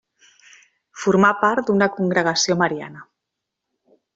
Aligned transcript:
Formà 1.01 1.29
part 1.43 1.69
d'una 1.69 1.89
congregació 1.99 2.59
mariana. 2.63 3.07